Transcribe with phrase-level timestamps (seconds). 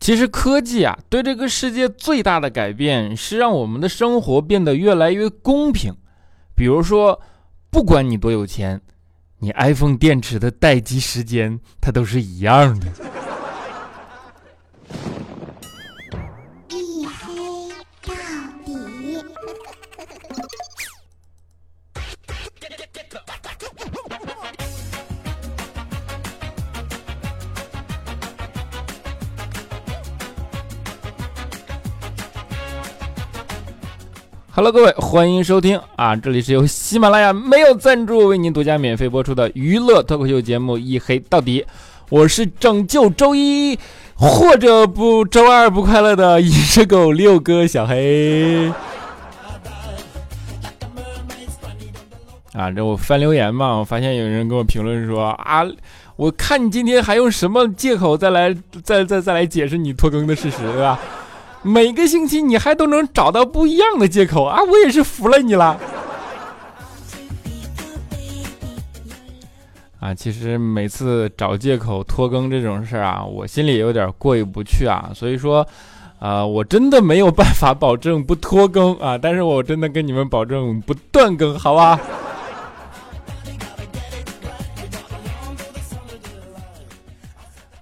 [0.00, 5.94] 其实科技啊，对这个世界最大的改变是让我们的生活变得越来越公平。
[6.56, 7.20] 比如说，
[7.70, 8.80] 不管你多有钱，
[9.38, 12.86] 你 iPhone 电池的待机时间它都是一样的。
[34.62, 36.14] Hello，各位，欢迎收听啊！
[36.14, 41.62] 这里是由喜马拉雅没有赞助为您独家免费播出的娱乐脱口秀节目《一黑到底》，
[42.10, 43.78] 我是拯救周一
[44.14, 48.70] 或者不周二不快乐的一只狗六哥小黑。
[52.52, 55.64] 啊，这我翻留言嘛，我发现有人给我评论说啊，
[56.16, 61.00] 我看你今天还用什么借口再来再再再来解释你拖更的事实，对吧？
[61.62, 64.60] 每个星期你还都能找到不一样的借口啊！
[64.62, 65.78] 我也是服了你了。
[69.98, 75.10] 啊，其实每次找借口拖更这种事儿啊，我心里有点过意不去啊。
[75.14, 75.66] 所以说，
[76.18, 82.00] 啊，我真的没有办法保证不拖更啊，但是我真的跟你们保证不断更，好吧？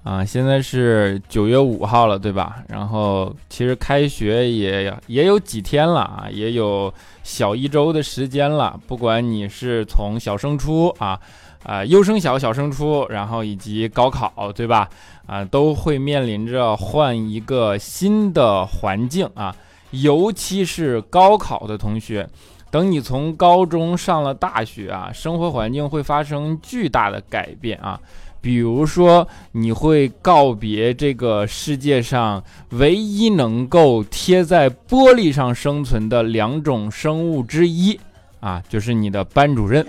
[0.08, 2.62] 啊，现在是九月五号了，对吧？
[2.66, 6.90] 然后其实开学也也有几天了啊，也有
[7.22, 8.80] 小一周的时间了。
[8.86, 11.20] 不管你是从小升初啊，
[11.62, 14.88] 啊优升小、小升初，然后以及高考，对吧？
[15.26, 19.54] 啊，都会面临着换一个新的环境啊。
[19.90, 22.26] 尤其是高考的同学，
[22.70, 28.00] 等你从高中上了大学啊，生活环境会发生巨大的改变啊。
[28.40, 37.98] 比如说，你会告别这个世界上唯一能够贴在玻璃上生存的两种生物之一，
[38.40, 39.86] 啊，就是你的班主任。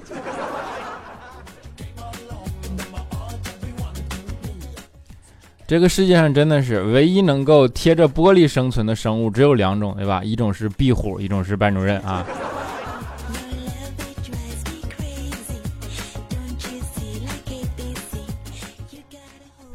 [5.68, 10.24] 这个世界上真的是唯一能够贴着玻璃生存的生物只有两种，对吧？
[10.24, 12.26] 一种是壁虎，一种是班主任啊。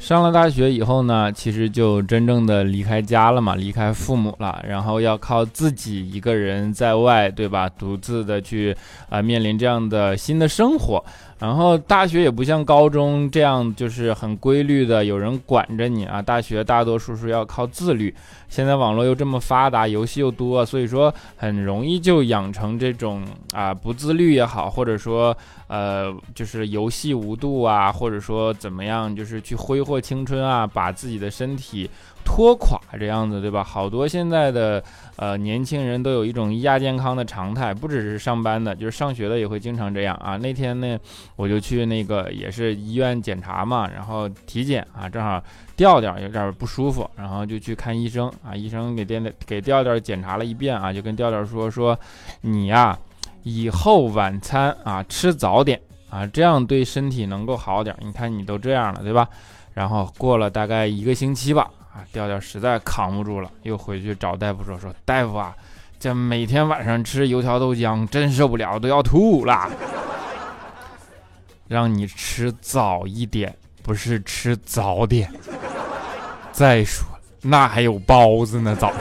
[0.05, 7.71] 上了大学以后呢，其实就真正的离开家了嘛，离开父母了，然后要靠自己一个人在外，对吧？
[7.79, 8.77] 独自的去
[9.09, 11.03] 啊，面临这样的新的生活。
[11.39, 16.23] 然后大学也不像高中这样，就是很规律的有人管着你啊。
[16.23, 18.15] 大学大多数是要靠自律。
[18.49, 25.37] 现在网络又这么发达，游戏又多，所以说很容易就养成这种啊不自律也好，或者说。
[25.67, 31.89] 呃，就是游戏无度啊，或者说怎么样，就是去挥霍青春啊，把自己的身体
[32.23, 33.65] 拖垮这样子，对吧？
[33.65, 34.85] 好多现在的
[35.17, 40.37] 呃年轻人都有一种亚健康的常态，不只是上班的，就是上学的也会经常这样啊。
[40.37, 40.99] 那天呢，
[41.37, 45.43] 我就去那个也是医院检查嘛，然后体检啊，正好
[45.77, 48.55] 调调有点不舒服，然后就去看医生啊。
[48.55, 51.99] 医生给调给调调检查了一遍啊，就跟调调说说
[52.41, 52.99] 你呀。
[53.47, 55.79] 以后晚餐啊吃早点
[56.09, 57.95] 啊，这样对身体能够好点。
[58.01, 59.29] 你看你都这样了，对吧？
[59.75, 65.55] 然后过了大概一个星期吧，啊，调调实在扛不住了，又回去找大夫说说，大夫啊，
[66.01, 69.69] 这每天晚上吃油条豆浆真受不了，都要吐了。
[71.67, 75.31] 让你吃早一点，不是吃早点。
[76.53, 77.07] 再说
[77.43, 79.01] 那还有包子呢，早上。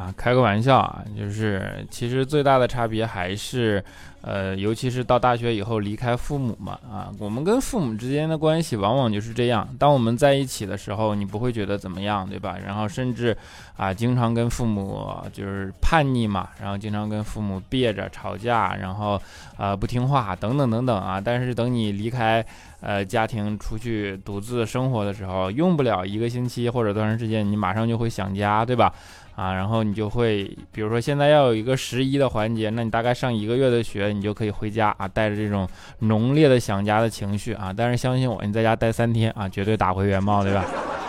[0.00, 3.84] 啊开个玩笑啊，就是其实最大的差别还是，
[4.22, 9.68] 呃，尤其是到大学以后离开父母嘛，啊，我们跟父母之间的关系往往就是这样。
[9.78, 12.56] 当我们在一起的时候，你不会觉得怎么样，对吧？
[12.64, 13.36] 然后甚至
[13.76, 19.20] 啊，经常跟父母就是叛逆嘛，然后经常跟父母憋着吵架，然后
[19.58, 21.20] 啊不听话等等等等啊。
[21.20, 22.44] 但是等你离开
[22.80, 28.92] 呃家庭出去独自生活的时候，用不了一个星期或者多长时间，你马上就会想家，对吧？
[29.40, 35.66] 啊，然后你就会，比如说现在要有一个十一的环节，那你大概上一个月的学，你就可以回家啊，带着这种
[36.00, 37.72] 浓烈的想家的情绪啊。
[37.74, 40.62] 但是相信我，你在家待三天啊，绝对打回原貌，对吧？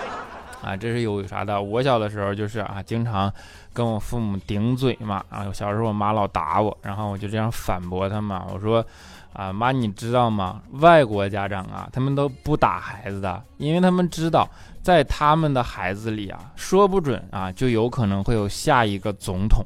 [0.64, 1.62] 啊，这是有啥的？
[1.62, 3.30] 我小的时候就是啊，经常
[3.74, 5.22] 跟我父母顶嘴嘛。
[5.30, 8.86] 啊，小时候我妈老打我，然后我就这样反驳他嘛，我说。
[9.34, 10.62] 啊妈，你知道吗？
[10.74, 14.48] 外国家长啊，他们都不打孩子的，因为他们知道，
[14.84, 19.64] 在他们的孩子里啊，说不准啊，就有可能会有下一个总统，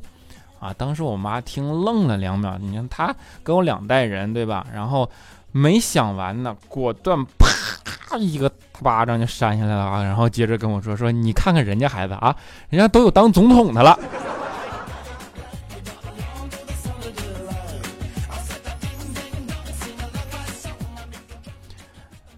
[0.60, 0.74] 啊！
[0.78, 4.66] 当时我妈听愣了两秒，你看她跟我两代人对吧？
[4.74, 5.10] 然后
[5.52, 8.52] 没想完呢，果断啪一个
[8.82, 10.04] 巴掌就扇下来了啊！
[10.04, 12.36] 然后接着跟我说说，你看看人家孩子啊，
[12.70, 13.98] 人家都有当总统的了。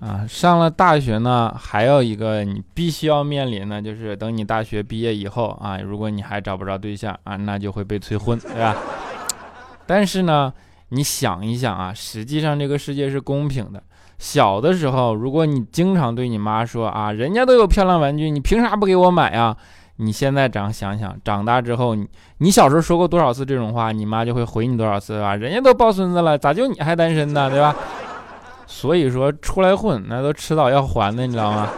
[0.07, 8.75] 啊，上了大学呢，还有一个你必须要面临的，就是等你大学毕业以后啊，如果你还找不着对象啊，那就会被催婚，对吧？
[9.85, 10.53] 但是呢，
[10.89, 13.83] 你想一想啊，实际上这个世界是公平的。
[14.17, 19.55] 小的时候，如果你经常对你妈说啊，人家都有漂亮玩具，你凭啥不给我买呀？
[19.97, 22.07] 你现在长想想，长大之后，你
[22.37, 25.35] 你小时候说过多少次这种话，你妈就会回你多少次，对吧？
[25.35, 27.75] 人家都抱孙子了，咋就你还单身呢，对吧？
[28.67, 31.69] 所以说出来混，那都迟早要还的，你知道吗？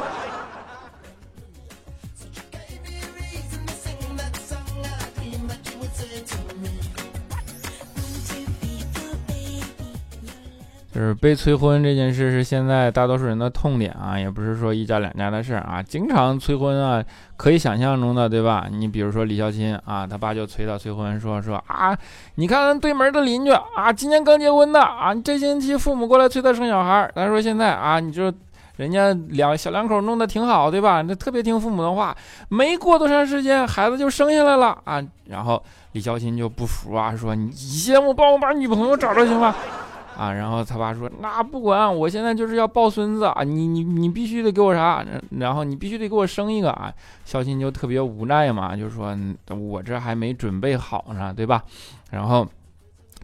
[11.00, 17.01] 就是被催婚这件事是现在大多数人的痛点啊，也不是说一家两家的事啊，经常催婚啊，
[17.38, 18.68] 可以想象中的，对吧？
[18.69, 21.98] 你比如说李孝钦啊，他爸就催他催婚，说说啊，
[22.36, 28.30] 你看对门的邻居啊，今年刚结婚的啊，这星期父母过来催他生小孩，他说现在啊，你就
[28.75, 31.02] 人家两小两口弄得挺好，对吧？
[31.02, 32.13] 那特别听父母的话，
[32.50, 35.63] 没过多长时间孩子就生下来了啊，然后
[35.94, 39.56] 李孝钦就不服啊，说你先我帮我把女朋友找着行吗？
[40.19, 43.42] 啊，然后他爸说：“那不管，我现在就是要抱孙子啊！
[43.42, 45.01] 你你你必须得给我啥？
[45.38, 46.94] 然后你必须得给我生一个啊！”
[47.24, 49.18] 孝钦就特别无奈嘛，就说
[49.48, 51.63] ：“我这还没准备好呢，对吧？
[52.12, 52.45] 然后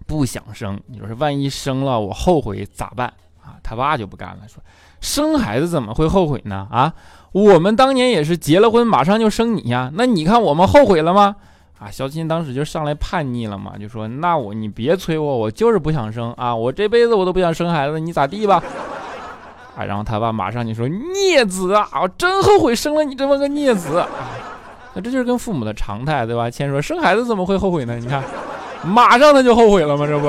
[0.08, 3.12] 不想生，你说是万一生了我后悔咋办
[3.44, 4.64] 啊？”他爸就不干了，说
[5.02, 6.66] ：“生孩子怎么会后悔呢？
[6.72, 6.94] 啊，
[7.34, 11.36] 我们当年也是结了婚马上就生你呀，那你看我们后悔了吗？”
[11.86, 18.56] 啊，肖金当时就上来叛逆了嘛，就说：“那我你别催我，我就是不想生啊，我这辈子我都不想生孩子，你咋地吧？”
[19.78, 24.08] 啊，然后他爸马上就说：“孽子啊，我真后悔生了你这么个孽子。”啊，
[24.96, 26.50] 那这就是跟父母的常态，对吧？
[26.50, 27.96] 千说生孩子怎么会后悔呢？
[27.98, 28.24] 你看，
[28.84, 30.08] 马上他就后悔了吗？
[30.08, 30.28] 这不。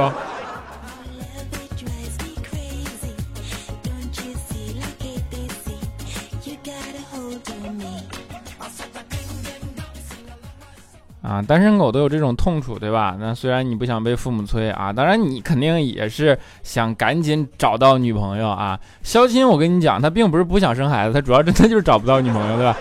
[11.27, 13.17] 啊，单身狗都有这种痛楚，对吧？
[13.19, 18.79] 那虽然你不想被父母催啊，当然你肯定也是想赶紧找到女朋友啊。
[19.03, 22.77] 肖钦，我跟你讲，他并不是不想生孩子，他主要真的就是找不到女朋友，对吧？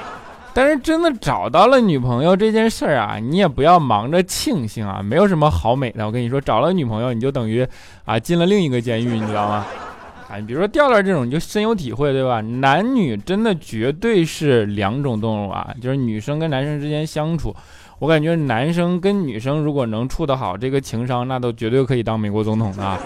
[0.53, 6.05] 但是真的找到了女朋友这件事儿啊，你也不要忙着庆幸啊，没有什么好美的。
[6.05, 7.67] 我跟你说，找了女朋友，你就等于
[8.05, 9.65] 啊进了另一个监狱，你知道吗？
[10.29, 12.39] 啊，你比如说调调这种，你就深有体会，对吧？
[12.41, 17.53] 男女真的绝对是两种动物啊，就是女生跟男生之间相处。
[18.05, 22.97] 我感觉男生跟女生如果能处得好，这个情商那都绝对可以当美国总统的。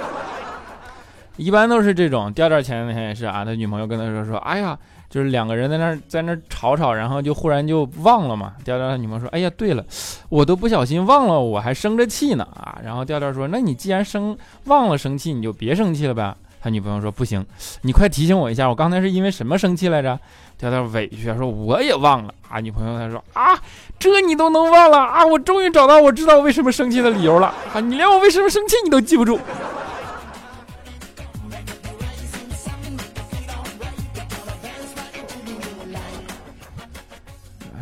[1.38, 2.34] 一般都是这种。
[2.34, 4.78] 调调前两天也是啊，他女朋友跟他说说，哎呀，
[5.10, 8.56] 就是两个人在那在那吵吵，然后就忽然就忘了嘛。
[8.66, 9.86] 调调他女朋友说，哎呀，对了，
[10.28, 12.78] 我都不小心忘了，我还生着气呢啊。
[12.84, 16.36] 然后调调说，那你既然生忘了生气，你就别生气了呗。
[16.62, 17.46] 他女朋友说，不行，
[17.84, 20.20] 你快提醒我一下，我刚才是因为什么生气来着？
[20.58, 23.58] 调调委屈说：“我也忘了啊。”女朋友他说：“啊，
[23.98, 25.26] 这你都能忘了啊？
[25.26, 27.80] 我终于找到我知道为什么生气的理由了啊！
[27.80, 29.40] 你连我为什么生气你都记不住。”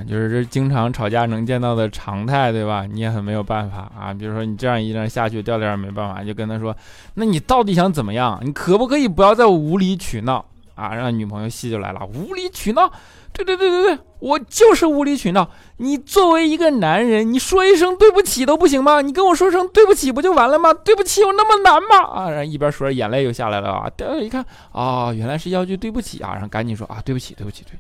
[0.07, 2.85] 就是这经常吵架能见到的常态，对吧？
[2.85, 4.13] 你也很没有办法啊。
[4.13, 6.75] 比如说你这样一样下去，调调也没办法，就跟他说
[7.15, 8.39] ：“那你到底想怎么样？
[8.43, 10.45] 你可不可以不要再无理取闹？”
[10.75, 12.87] 啊，让女朋友戏就来了，无理取闹，
[13.33, 15.49] 对对对对对，我就是无理取闹。
[15.77, 19.01] 你作为一个男人，你说一声对不起都不行吗？
[19.01, 20.71] 你跟我说声对不起不就完了吗？
[20.71, 22.07] 对不起有那么难吗？
[22.07, 27.73] 啊，然后一边说着眼泪又下来了啊，掉一看啊，原来是要句对不起啊，然后赶紧说啊，对不起对不起对。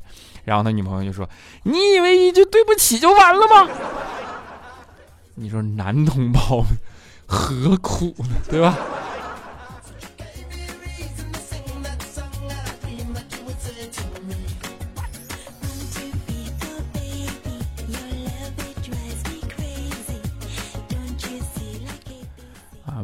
[0.47, 1.27] 然后他女朋友就说，
[1.63, 3.69] 你以为一句对不起就完了吗？
[5.35, 6.63] 你说男同胞
[7.25, 8.77] 何苦呢，对吧？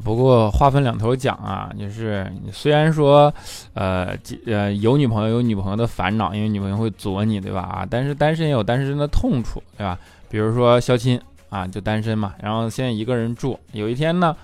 [0.03, 3.33] 不过话分两头讲啊，就是你虽然说，
[3.73, 7.61] 呃，呃，有女朋友有女朋友的烦恼，因为女朋友会作你，对吧？
[7.61, 9.97] 啊，但是单身也有单身的痛处，对吧？
[10.29, 11.19] 比如说相亲
[11.49, 13.57] 啊，就单身嘛，然后现在一个人住。
[13.71, 14.35] 有一天呢，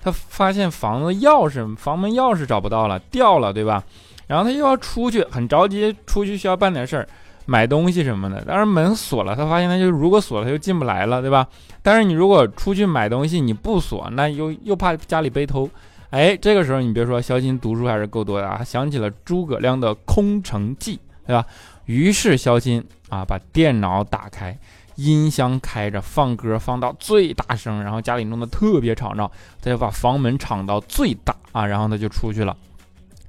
[0.00, 3.82] 他发现房子钥匙、房门钥匙找不到了，掉了，对吧？
[4.26, 7.08] 然后他又要出去，很着急，出去需要办点事儿。
[7.48, 8.42] 买东西什么的。
[8.42, 11.48] 当然门锁了，他发现他就如果锁了他就进不来了，对吧？
[11.82, 15.68] 但是你如果出去买东西你不锁，那又又怕家里被偷。
[16.10, 21.44] 哎，这个时候你别说，肖钦读书还是够多的啊，想起了诸葛亮的《空城计》，对吧？
[21.86, 24.56] 于是肖钦啊把电脑打开。
[24.96, 29.30] 音箱开着，放歌放到最大声，然后家里弄得特别吵闹，
[29.62, 32.56] 他就把房门敞到最大啊，然后他就出去了，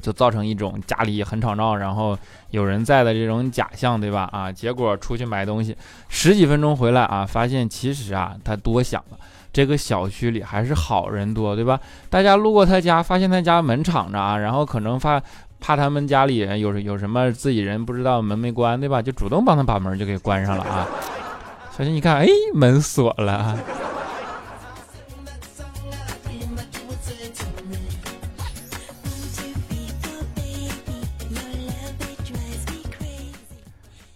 [0.01, 2.18] 就造成一种家里很吵闹，然后
[2.51, 4.29] 有人在的这种假象，对吧？
[4.32, 5.75] 啊，结果出去买东西，
[6.08, 9.18] 十几分钟回来啊，发现其实啊，他多想了，
[9.51, 11.79] 这个小区里还是好人多，对吧？
[12.10, 15.22] 大家路过他家，发现他家门敞着啊，然后可能怕
[15.60, 19.01] 怕他们家里人有有什么自己人不知道门没关，对吧？
[19.01, 20.88] 就主动帮他把门就给关上了啊。
[21.77, 23.58] 小心，你看，哎，门锁了。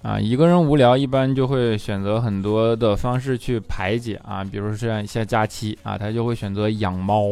[0.04, 7.30] 啊，一个人无聊，一般就会选择很多的方式去排解啊，比如说像假期啊，他就会选择养猫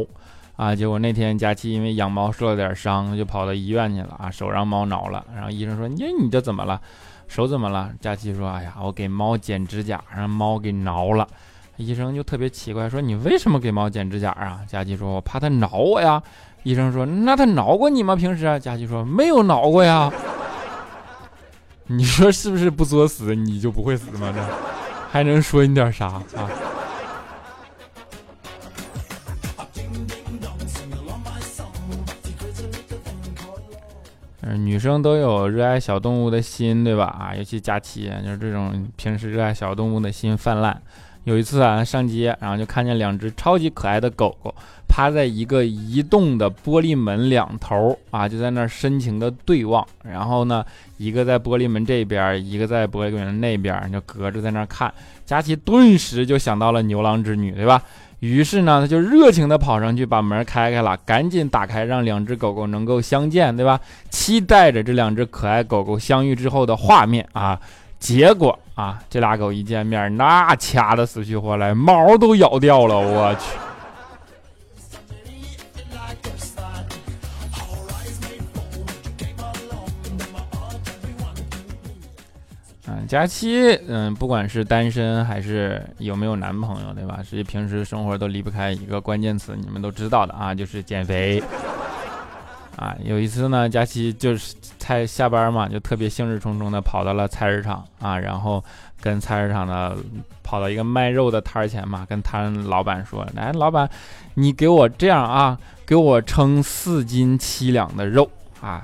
[0.56, 0.74] 啊。
[0.74, 6.80] 结果那天假期因为养猫受了点伤，就跑到医院去了啊，手让猫挠了，然后医生说：“你你这怎么了？”
[7.28, 7.92] 手怎么了？
[8.00, 11.28] 假期说：“哎呀，我给猫剪指甲，让猫给挠了。”
[11.76, 16.24] 医生就特别奇怪，说：“你为什么给猫剪指甲啊？”佳琪说：“我怕它挠我呀。”
[16.64, 18.16] 医生说：“那它挠过你吗？
[18.16, 20.10] 平时？”佳琪说：“没有挠过呀。”
[21.94, 24.34] 你说是不是不作死你就不会死吗？
[24.34, 24.42] 这
[25.12, 26.24] 还能说你点啥啊？
[34.44, 37.06] 嗯，女生都有热爱小动物的心，对吧？
[37.06, 40.82] 啊，尤其假期，就是这种平时热爱小动物的心泛滥。
[41.24, 44.54] 有一次啊，上街，然后就看见两只超级可爱的狗狗
[44.88, 49.86] 趴在一个移动的玻璃门两头啊，就在那儿深情的对望。
[50.04, 50.66] 然后呢，
[50.98, 54.92] 一个在玻璃门这边，一个在玻璃门那边，就隔着在那儿看。
[55.26, 57.82] 佳琪顿时就想到了牛郎织女，对吧？
[58.20, 63.80] 于是呢，他就热情地跑上去，把门开开了，赶紧打开，让两只狗狗能够相见，对吧？
[64.10, 67.60] 期待着这两只可爱狗狗相遇之后的画面啊！
[67.98, 73.58] 结果啊，这俩狗一见面，那掐的死去活来，毛都咬掉了，我去！
[82.88, 87.20] 嗯佳期，嗯，不管是单身还是有没有男朋友，对吧？
[87.24, 91.42] 实际平时生活都离不开一个关键词，你们都知道的啊，就是减肥。
[92.78, 98.64] 啊，有一次呢，佳琪就是菜下班嘛，就特别兴致冲冲的跑到了菜市场啊，然后
[99.02, 99.96] 跟菜市场的
[100.42, 103.90] 跑到一个卖肉的摊儿前嘛，跟摊老板说：“来，老板，
[104.36, 108.30] 你给我这样啊，给我称四斤七两的肉。”
[108.62, 108.84] 啊，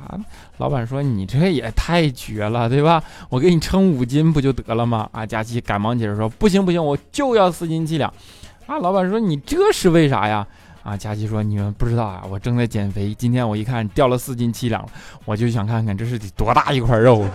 [0.58, 3.03] 老板说你这也太绝了，对吧？
[3.29, 5.08] 我给你称五斤不就得了吗？
[5.12, 8.12] 啊，佳琪赶忙解释说不行不行，我就要四斤七两。
[8.65, 10.46] 啊，老板说你这是为啥呀？
[10.88, 14.88] 啊，佳琪说你们不知道啊，我正在减肥，今天我一看掉了四斤七两，
[15.25, 17.25] 我就想看看这是得多大一块肉。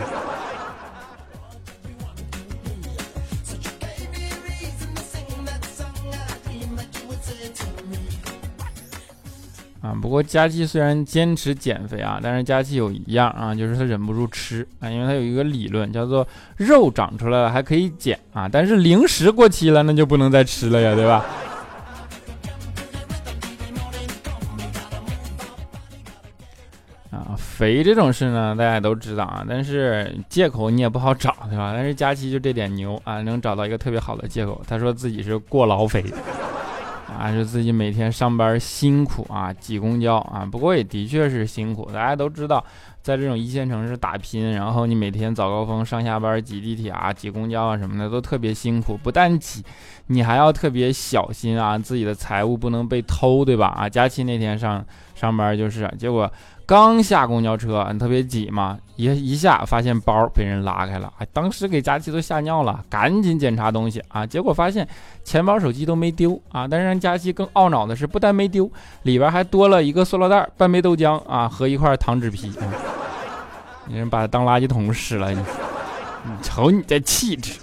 [9.83, 21.23] 啊，不过佳琪虽然坚持减肥啊，但是佳琪有一样啊，就是他忍不住吃啊，因为他有一个理论叫做肉长出来了还可以减啊，但是零食过期了那就不能再吃了呀，对吧？
[27.37, 31.73] 肥这种事呢，大家都知道啊，但是借口你也不好找，对吧？
[31.75, 36.05] 但是佳琪就这点牛啊，能找到一个特别好的借口，他说自己是过劳肥。
[37.19, 41.91] 啊，是自己每天上班辛苦啊，挤公交啊，不过也的确是辛苦。
[41.93, 42.65] 大家都知道，
[43.03, 48.97] 在这种一线城市打拼，然后你每天早高峰上下班挤地铁啊、挤公交啊什么的，都特别辛苦。
[48.97, 49.63] 不但挤，
[50.07, 53.67] 你还要特别小心啊，自己的财物不能被偷，对吧？
[53.67, 54.83] 啊，佳期那天上
[55.15, 56.33] 上班就是，结果。
[56.73, 64.89] 刚下公交车，特别挤嘛，一一下发现包被人拉开了，哎，当时给佳琪都吓尿了，赶紧检查东西啊，结果发现
[65.23, 72.51] 钱包、手机都没丢啊，但是让佳琪更懊恼的是，不但没丢，里边还多了一个塑料袋、半杯豆浆啊和一块糖纸皮，
[73.87, 75.45] 你人把它当垃圾桶使了，你
[76.41, 77.59] 瞅你这气质。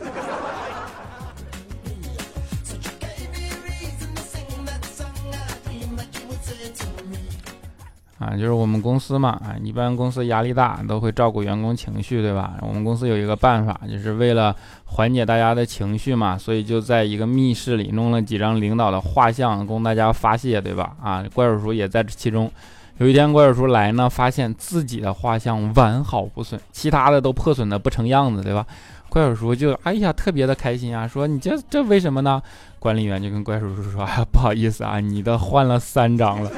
[8.19, 12.55] 啊，就是我们公司嘛，啊，一般公司压力大，都会照顾员工情绪，对吧？
[12.61, 14.53] 我们公司有一个办法，就是为了
[14.85, 20.95] 缓解大家的情绪嘛，所以就在一个密室里弄了几张领导的画像，供大家发泄，对吧？
[21.01, 22.51] 啊，怪叔叔也在其中。
[22.97, 28.65] 有一天怪叔叔来呢，发现自己的画像完好不损，其他的都破损的不成样子，对吧？
[29.07, 32.41] 怪叔叔就哎呀特别的开心啊，说你这这为什么呢？
[32.79, 36.51] 管理员就跟怪叔叔说，哎 不好意思啊，你的换了三张了。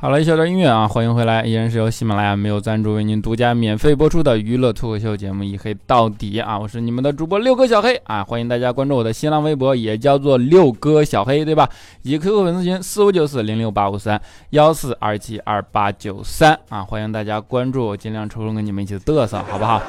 [0.00, 11.68] 好了一小段音乐啊，欢迎回来，依然是由喜马拉雅没有赞助为您独家免费播出的娱乐脱口秀节目《一黑到底》啊，我是你们的主播六哥小黑啊， 欢迎大家关注我的新浪微博，也叫做六哥小黑，对吧？
[12.02, 19.82] 以及 QQ 粉丝群四五九四零六八五三幺四二七二八九三啊，欢迎大家关注，尽量抽空跟你们一起嘚瑟，好不好？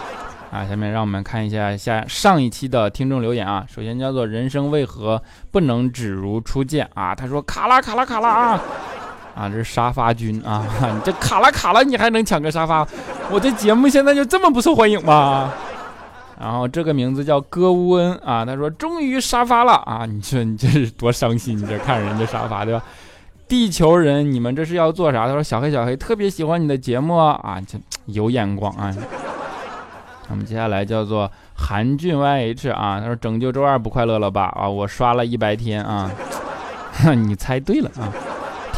[0.49, 7.13] 啊，下面让我们看一下下上一期的听众留言啊，首先叫做人生为何不能只如初见啊？
[7.13, 8.61] 他说卡啦卡啦卡啦啊。
[9.39, 10.65] 啊，这是沙发君啊！
[10.93, 12.85] 你这卡了卡了，你还能抢个沙发？
[13.31, 15.53] 我这节目现在就这么不受欢迎吗？
[16.37, 20.05] 然后这个名字叫戈乌恩啊，他说终于沙发了啊！
[20.05, 21.57] 你说你这是多伤心？
[21.57, 22.83] 你这看人家沙发对吧？
[23.47, 25.25] 地球人，你们这是要做啥？
[25.25, 28.93] 他说小黑小黑特别喜欢你的节目啊啊，这有眼光啊！
[30.27, 34.53] 那么接下来叫做韩俊 YH 啊，他说拯救周二不快乐了吧？
[34.55, 36.11] 啊，我刷了一百天啊！
[37.15, 38.11] 你猜对了啊！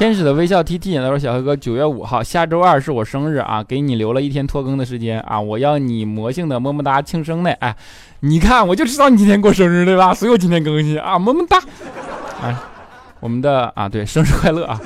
[0.02, 7.52] 天使的微笑 T T，他说：“小黑哥，九月五号，下周二是我生日啊，给你留了一天拖更的时间啊，我要你魔性的么么哒庆生呢。
[7.60, 7.76] 哎，
[8.22, 10.12] 你看，我就知道你今天过生日对吧？
[10.12, 11.60] 所以我今天更新啊，么么哒。
[12.42, 12.56] 哎，
[13.20, 14.82] 我们的啊，对，生日快乐啊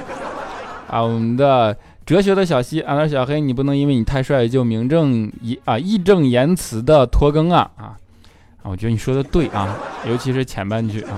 [0.89, 7.95] 啊，我们的哲学的小溪啊，他说小黑，你不能因为你太帅就名正言啊义正言辞的拖更啊啊
[8.63, 9.77] 啊，我觉得你说的对啊，
[10.09, 11.17] 尤其是前半句啊。”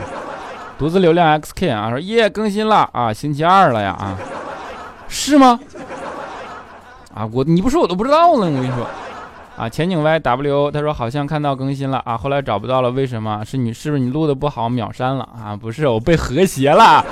[0.77, 4.15] 独自流量 xk 啊，说耶更新了啊，星期二了呀啊，
[5.07, 5.60] 是吗？
[7.13, 8.86] 啊，我你不说我都不知道呢，我跟你说
[9.57, 13.43] 啊，前景 yw 他说好像看到更新了啊，后来找不到了，为什么？
[13.43, 15.55] 是你是不是你录的不好秒删了啊？
[15.55, 17.03] 不是，我被和谐了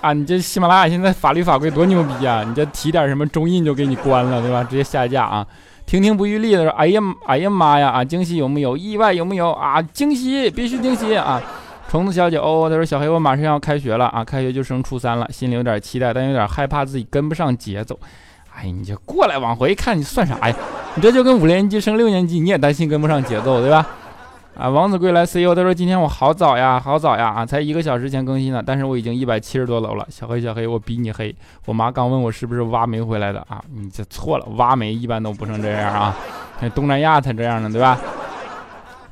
[0.00, 0.12] 啊！
[0.12, 2.42] 你这喜马拉雅现在法律法规多牛逼啊！
[2.44, 4.64] 你这提点什么中印就给你关了对吧？
[4.64, 5.46] 直接下架啊！
[5.86, 8.76] 听听不玉立的说，哎呀哎呀妈呀啊，惊喜有没有？
[8.76, 9.80] 意外有没有啊？
[9.80, 11.40] 惊喜必须惊喜啊！
[11.94, 17.96] 虫子小姐哦，她说小黑，我马上要开学了啊，开学就升初三了，心里有点期待，但有点害怕自己跟不上节奏。
[18.52, 20.56] 哎，你就过来往回看，你算啥呀？
[20.96, 23.86] 你这就跟五年级升六年级，你也担心跟不上节奏，对吧？
[24.58, 30.04] 啊，王子归来 CEO，他说今天我好早呀，好早呀啊，才一个小时前更新的，但是我已经一百七十多楼了。
[30.10, 31.32] 小黑小黑，我比你黑。
[31.64, 33.62] 我妈刚问我是不是挖煤回来的啊？
[33.72, 36.16] 你这错了，挖煤一般都不成这样啊，
[36.74, 37.96] 东南亚才这样呢，对吧？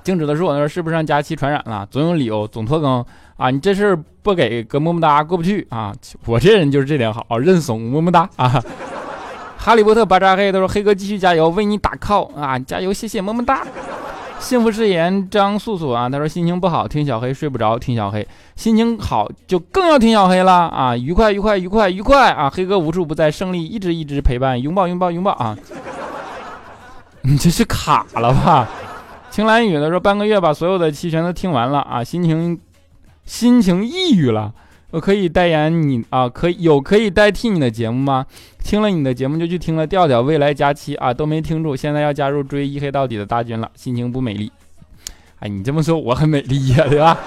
[0.03, 1.87] 静止的说：“我说是不是让佳期传染了？
[1.91, 3.05] 总有理由，总拖更
[3.37, 3.51] 啊！
[3.51, 5.93] 你这事不给个么么哒过不去啊！
[6.27, 8.63] 我这人就是这点好，认怂，么么哒啊！”
[9.57, 12.59] 哈利波特巴扎黑他说：“黑哥继续加油，为你打 call 啊！
[12.59, 13.65] 加油，谢谢么么哒！”
[14.41, 18.23] 幸福誓言张素素啊，他说：“心情不好听小黑睡不着，听小黑；
[18.57, 20.97] 心情好就更要听小黑了啊！
[20.97, 22.51] 愉快愉快愉快愉快啊！
[22.53, 25.57] 黑哥无处不在，胜利一直一直陪伴，拥抱拥抱拥抱啊！
[27.23, 28.69] 你这是卡了吧？”
[29.33, 32.61] 青蓝雨他说半个月把所有的期全都听完了啊，心情
[33.25, 34.53] 心情抑郁了。
[34.91, 38.27] 我可以代言你啊，可以有可以代替你的节目吗？
[38.63, 44.53] 听了你的节目就去听了调调未来假期啊，都没听住，现在要加入追一黑到底的大军了，心情不美丽。
[45.39, 47.19] 哎，你这么说我很美丽呀，对吧？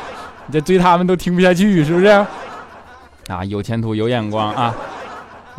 [0.46, 2.06] 你这追他们都听不下去，是不是？
[2.06, 4.76] 啊，有前途有眼光啊。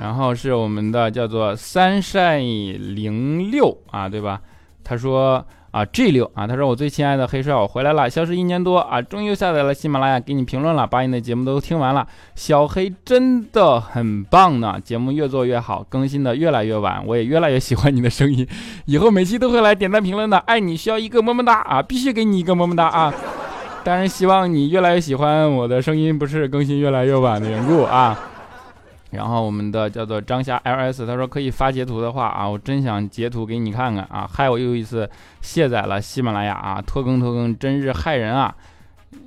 [0.01, 4.41] 然后是我们的叫做三晒零六啊，对吧？
[4.85, 5.45] 他说。
[5.77, 18.49] 啊，G 六啊，他说我最亲爱的黑帅，我回来了，消失一年多啊，终于下载了喜马拉雅，给你评论了，把你的节目都听完了，小黑真的很棒呢，节目越做越好，更新的越来越晚，我也越来越喜欢你的声音，
[18.87, 23.13] 以后每期都会来点赞评论的，爱你需要一个么么哒啊，必须给你一个么么哒啊，
[23.85, 28.19] 当然希望你越来越喜欢我的声音，不是更新越来越晚的缘故啊。
[29.17, 38.55] 然后我们的叫做张霞 ls，他说可以发截图的话啊，我真想截图给你看看啊，害我又一次卸载了喜马拉雅啊，拖更拖更真是害人啊！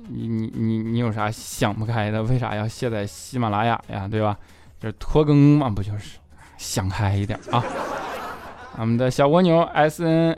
[0.08, 2.22] 你你你你有啥想不开的？
[2.22, 4.08] 为啥要卸载喜马拉雅呀？
[4.08, 4.36] 对吧？
[4.80, 6.18] 这拖更嘛，不就是
[6.56, 7.62] 想开一点啊？
[8.78, 10.36] 我们的小蜗牛 sn。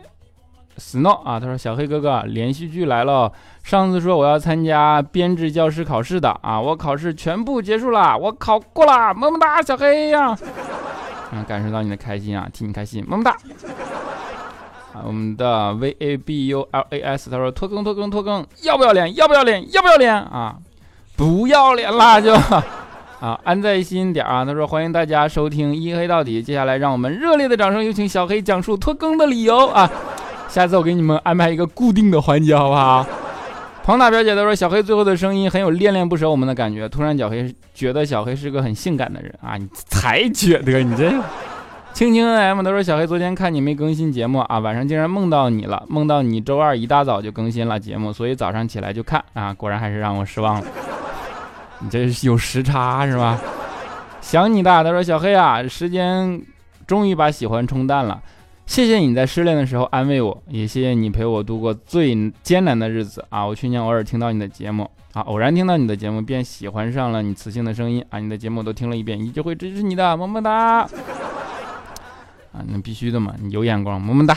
[0.79, 3.31] Snow 啊，他说小黑哥哥连续剧来了。
[3.63, 10.37] 上次说我要参加编制教师考试的啊，我考试全部结束了，我考过了，么么哒，小黑呀。
[11.33, 13.31] 嗯，感受到你的开心啊，替你开心，么么哒。
[14.93, 19.15] 啊，我们的 V A B U L A S，他说拖更拖更拖更，要不要脸？
[19.15, 19.71] 要不要脸？
[19.73, 20.57] 要不要脸啊？
[21.17, 22.35] 不要脸啦就。
[22.35, 24.45] 啊，安在心点啊。
[24.45, 26.43] 他说欢迎大家收听一黑到底。
[26.43, 29.89] 接下来让我们热烈的掌声有请小黑讲述拖更的理由啊。
[30.53, 33.07] 下次我给你们安排一个固定的环节，好不好？
[33.83, 36.87] 庞大表姐她说小黑最后的声音很有恋恋不舍我们的感觉。
[36.87, 41.11] 突然小黑觉得小黑是个很性感的人啊，你才觉得你这。
[41.95, 50.67] 青青 M 他说小黑昨天看你没更新节目啊，晚上竟然梦到你了，梦到你周二一大早就更新了节目，所以早上起来就看啊，果然还是让我失望了。
[51.79, 53.41] 你这是有时差是吧？
[54.21, 54.85] 想你的。
[54.85, 56.43] 他说小黑啊，时间
[56.87, 58.21] 终于把喜欢冲淡了，
[58.73, 63.45] 谢谢你在失恋的时候安慰我，也谢谢你陪我度过最艰难的日子啊。
[63.45, 70.79] 我去年偶尔听到你的节目啊，偶然听到你的节目便喜欢上了你磁性的声音啊，你的节目都听了一遍，一直会支持你的，么么哒。
[70.81, 70.89] 啊，
[72.67, 74.35] 那必须的嘛，你有眼光，么么哒！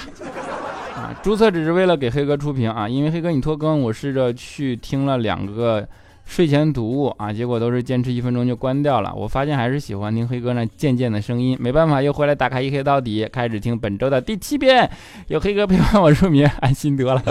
[0.97, 5.87] 啊，注册只是为了给黑哥出屏啊，因为黑哥你拖更，我试着去听了两个
[6.25, 9.13] 睡前读物啊，结果都是坚持一分钟就关掉了。
[9.15, 14.89] 我发现还是喜欢听黑哥那渐渐的声音，没办法，又回来打开一黑到底，开始听本周的第七遍，
[15.27, 17.21] 有黑哥陪伴我入眠，安心得了。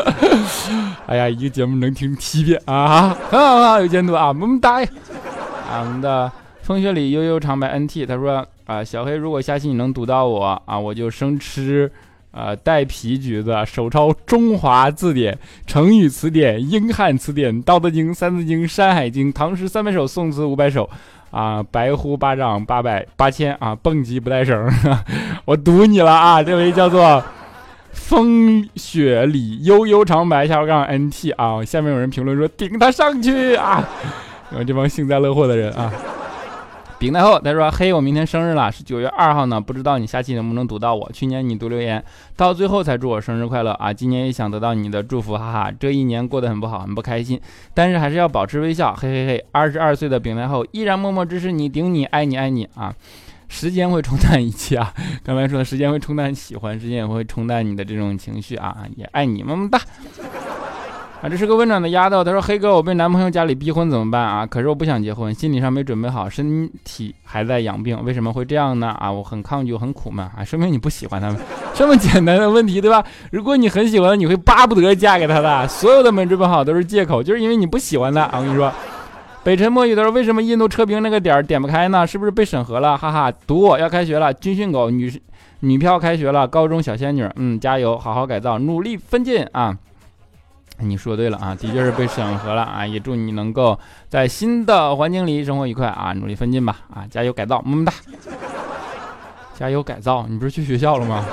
[1.07, 4.81] 哎呀，一个节目能听七遍啊，很好很好，有监督啊，么么哒！
[4.81, 6.31] 啊，我们的
[6.63, 8.47] 风雪里悠悠长白 NT 他说。
[8.67, 11.93] 啊，小黑，如果下期你能读到我啊，我就生吃，
[12.37, 20.91] 呃，带皮橘子，手抄中华字典、成语词典、英汉词典、道德经、三字经、山海经、唐诗三百首、宋词五百首，
[21.31, 24.69] 啊，白呼巴掌八百八千啊，蹦极不带绳，
[25.47, 26.43] 我赌你了啊！
[26.43, 27.23] 这位叫做
[27.93, 33.89] 风雪里悠悠长白下杠 NT 啊，下面有人评论说顶他上去啊，
[34.51, 35.93] 你们这帮幸灾乐祸的人啊。
[37.05, 41.13] 顶太后他说：“嘿，我明天生日了，是九月二号呢，不知道你下期能不能读到我。
[41.13, 42.03] 去年你读留言
[42.35, 45.71] 到最后才祝我生日快乐啊，今年也想得到你的祝福，哈哈。
[45.71, 47.39] 这一年过得很不好，很不开心，
[47.75, 49.45] 但是还是要保持微笑，嘿嘿嘿。
[49.53, 52.95] 二十二岁的顶太后依然默默支持你，顶你，爱你，爱你啊。
[53.49, 54.91] 时间会冲淡一切啊，
[55.23, 59.79] 刚才说的时间会冲淡喜欢，时间也会冲淡你的这种情绪啊，也爱你，么么哒。”
[61.25, 62.23] 啊，这是个温暖的丫头。
[62.23, 64.45] 她说：“黑哥，我被男朋友家里逼婚怎么办啊？
[64.45, 67.99] 可是我不想结婚，心理上没准备好，身体还在养病。
[68.05, 68.89] 为什么会这样呢？
[69.01, 71.39] 啊，我很抗拒，很苦闷啊，说明你不喜欢他们。
[71.73, 73.03] 这么简单的问题，对吧？
[73.33, 75.67] 如果你很喜欢，你会巴不得嫁给他的。
[75.67, 78.33] 所有的没准备好都是借口，就是因为你不喜欢他啊。
[78.35, 78.71] 我跟你说，
[79.43, 82.07] 北辰墨雨的说，为什么印度车评那个点点不开呢？
[82.07, 82.99] 是不是被审核了？
[82.99, 85.11] 哈哈，读我要开学了，军训狗女
[85.61, 89.75] 女票开学了，高中小仙女，嗯，加油，好好改造，努力奋进啊。”
[90.79, 92.85] 你说对了啊，的确是被审核了啊！
[92.85, 97.93] 也祝你能够在新的环境里生活愉快啊，努力奋进吧啊，加油改造，么么哒！
[99.55, 101.25] 加油改造，你不是去学校了吗？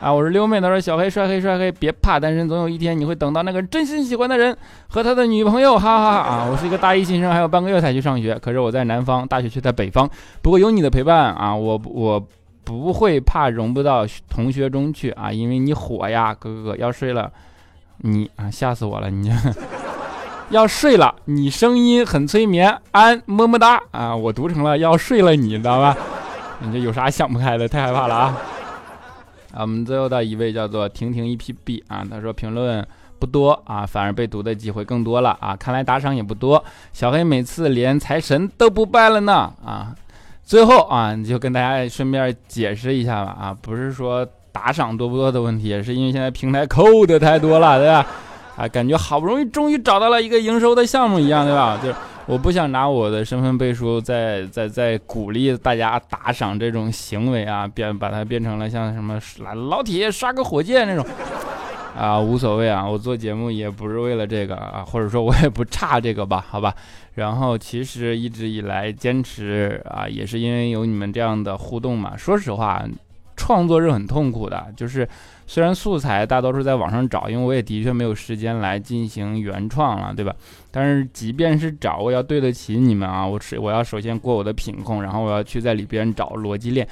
[0.00, 4.56] 啊，我是溜妹，他说小黑帅黑帅黑，别怕单身，总有一天你会等到那个真心喜欢的人
[4.88, 6.48] 和他的女朋友，哈哈哈啊！
[6.50, 10.08] 我是一个大一新生，还有半个月才去上学，可是我在南方，大学却在北方。
[10.40, 12.26] 不过有你的陪伴啊，我我
[12.64, 17.30] 不会怕融不到同学中去啊，因为你火呀，哥哥要睡了。
[17.98, 19.08] 你啊，吓死我了！
[19.10, 19.32] 你
[20.50, 24.14] 要睡了，你声音很催眠，安么么哒啊！
[24.14, 25.96] 我读成了要睡了，你知道吧？
[26.60, 27.66] 你这有啥想不开的？
[27.66, 28.38] 太害怕了啊！
[29.52, 32.86] 啊，我们最后的一位叫做婷婷一 P B 啊，他说评论
[33.18, 35.56] 不多啊，反而被读的机会更多了啊！
[35.56, 39.94] 看来打赏也不多，小黑每次连财神都不拜了呢啊！
[40.44, 44.28] 最后啊，你就跟大家顺便解释一下吧啊，不是说。
[44.54, 48.06] 打赏多不多的问题，也是因为现在平台扣的太多了，对吧？
[48.56, 51.76] 啊，感觉好不容易终于找到了一个营收的项目一样，对吧？
[51.82, 51.94] 就是
[52.26, 59.20] 我不想拿我的身份背书，在在在鼓励大家打赏这种行为啊，变把它变成了像什么
[59.68, 61.04] 老铁刷个火箭那种
[61.98, 66.72] 啊，无所谓啊，我做节目也不是为了这个啊，或者说我也不差这个吧，好吧？
[67.14, 72.16] 然后其实一直以来坚持啊，也是因为有你们这样的互动嘛。
[72.16, 72.84] 说实话。
[73.36, 75.08] 创作是很痛苦的，就是
[75.46, 80.34] 虽然素材大多数在网上找，因为我也的确没有时间来进行原创了，对吧？
[80.70, 83.26] 但是即便是找，我要对得起你们啊！
[83.26, 86.86] 我是我要首先过我的品控，然后我要去在里边找逻辑链。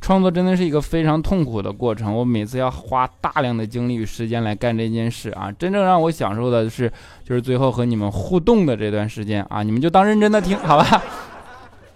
[0.00, 5.50] 创作真的是一个非常痛苦的过程，我每次要花大量的精力与时间来干这件事啊！
[5.50, 6.88] 真正让我享受的是，
[7.24, 9.64] 就是最后和你们互动的这段时间啊！
[9.64, 11.02] 你们就当认真的听，好吧？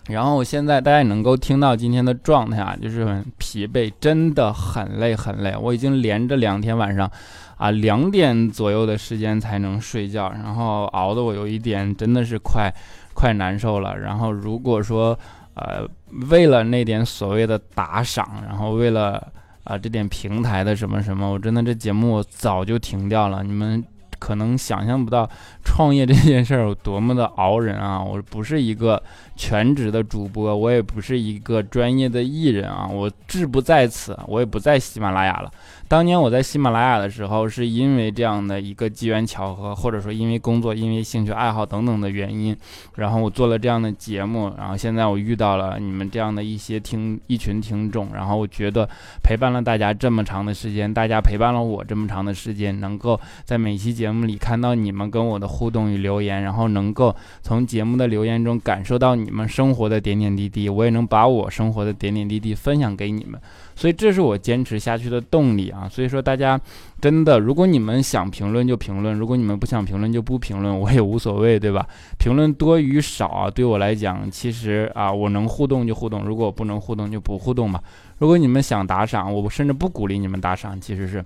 [0.08, 5.56] 然后现在大家能够听到今天的状态啊，就是很疲惫，真的很累很累。
[5.56, 7.08] 我已经连着两天晚上，
[7.56, 12.68] 啊两点左右的时间才能睡觉，然后熬得我有一点真的是快
[13.14, 13.96] 快难受了。
[13.96, 15.16] 然后如果说
[15.54, 15.88] 呃
[16.30, 19.24] 为了那点所谓的打赏，然后为了
[19.64, 23.42] 啊这点平台的什么什么，我真的这节目早就停掉了。
[23.44, 23.82] 你们。
[24.22, 25.28] 可能想象不到
[25.64, 28.00] 创业这件事儿有多么的熬人啊！
[28.00, 29.02] 我不是一个
[29.34, 35.50] 全职的主播，我也不是一个专业的艺人啊，我志不在此，我也不在喜马拉雅了。
[35.88, 42.56] 当年我在喜马拉雅的时候，是因为这样的一个机缘巧合，或者说因为工作、因为兴趣爱好等等的原因，
[42.96, 48.88] 然后我做了这样的节目，然后现在我遇到了你们这样的一些听一群听众，然后我觉得
[49.22, 63.40] 陪伴了大家这么长的时间，大家陪伴了我这么长的时间，能够在每期节目节目里看到你们跟我的互动与留言，然后能够从节目的留言中感受到你们生活的点点滴滴，我也能把我生活的点点滴滴分享给你们。
[63.74, 65.88] 所以这是我坚持下去的动力啊！
[65.90, 66.60] 所以说大家
[67.00, 71.86] 真的，如果你们想评论就评论，如果你们不想评论就不评论，我也无所谓，对吧？
[72.18, 77.80] 评论多与少啊，对我来讲，其实啊，我能互动就互动，如果我不能互动就不互动嘛。
[78.18, 81.24] 如果你们想打赏，我甚至不鼓励你们打赏，其实是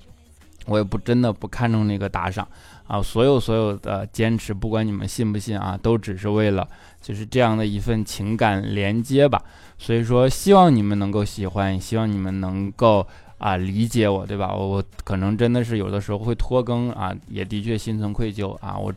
[0.67, 2.47] 我也不真的不看重那个打赏
[2.87, 3.03] 啊。
[3.03, 6.67] 所有所有的坚持，不管你们信不信啊，都只是为了
[7.01, 9.43] 就是这样的一份情感连接吧。
[9.79, 13.07] 所以说，希望你们能够喜欢，希望你们能够
[13.39, 14.55] 啊理解我，对吧？
[14.55, 18.79] 我我可能真的是有的时候会拖更啊，也的确心存愧疚啊。
[18.79, 18.93] 我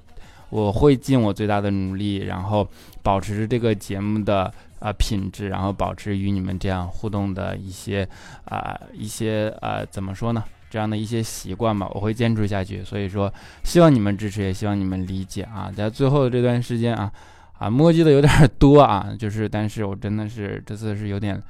[0.50, 2.68] 我会尽我最大的努力，然后
[3.04, 8.08] 保持这个节目的啊品质，然后保持与你们这样互动的一些
[8.46, 10.44] 啊一些呃怎么说呢？
[10.70, 12.84] 这样的一些习惯吧，我会坚持下去。
[12.84, 15.72] 所以说，希望你们支持，也希望你们理解啊。
[15.76, 17.12] 在最后的这段时间啊。
[17.60, 21.44] 啊，墨迹的有点多啊，就是，但是我真的是这次是有点，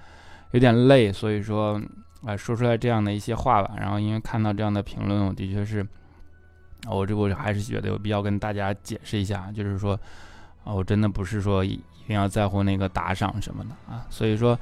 [0.54, 1.80] 有点累，所以说，
[2.26, 3.76] 啊，说出来这样的一些话吧。
[3.78, 5.86] 然后因为看到这样的评论，我的确是，
[6.90, 9.94] 我这我还是觉得有必要跟大家解释一下，就是说，
[10.64, 14.04] 啊，我真的不是说一定要在乎那个打赏什么的啊。
[14.10, 14.60] 所以说，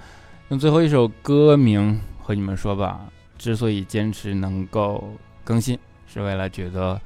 [0.50, 3.06] 用最后一首歌名和你们说吧，
[3.38, 7.00] 之所以坚持能够更新，是为了觉得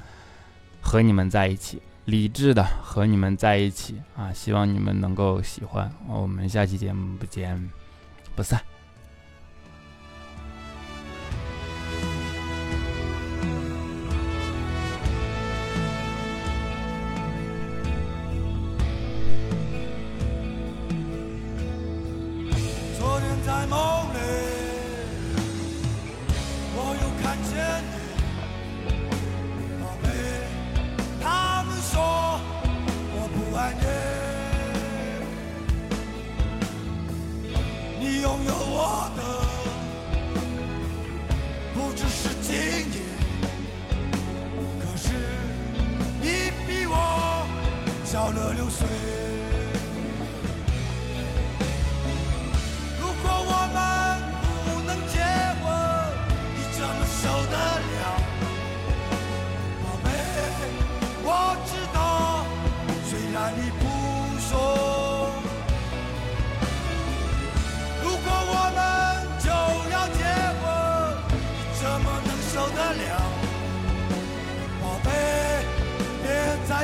[0.82, 1.82] 和你们在一起。
[2.06, 4.34] 理智的和你们在一起啊！
[4.34, 5.90] 希望你们能够喜欢。
[6.08, 7.70] 我们下期节目不见
[8.36, 8.60] 不散。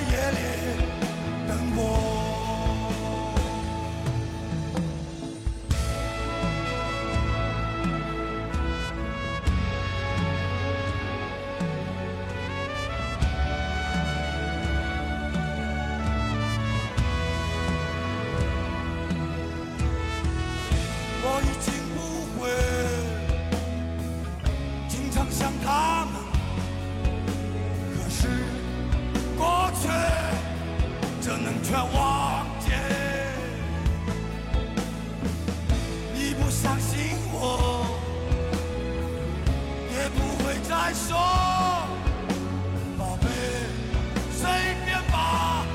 [0.02, 0.38] 夜里
[1.48, 2.17] 等我。
[40.88, 41.18] 再说，
[42.98, 43.28] 宝贝，
[44.32, 44.48] 随
[44.86, 45.66] 便吧，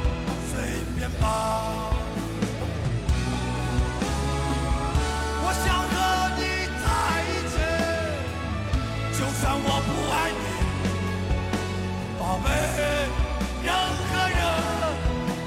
[0.51, 0.57] 随
[0.96, 1.92] 便吧，
[5.44, 5.94] 我想和
[6.38, 6.40] 你
[6.81, 6.85] 在
[7.29, 7.55] 一起，
[9.12, 10.44] 就算我不爱你。
[12.18, 12.48] 宝贝，
[13.62, 13.68] 任
[14.09, 14.40] 何人，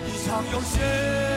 [0.05, 1.34] 一场游戏。